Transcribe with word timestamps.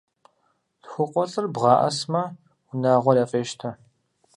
ЛъхукъуэлӀыр 0.81 1.45
бгъаӀэсмэ, 1.53 2.21
унагъуэр 2.71 3.17
яфӀещтэ. 3.23 3.69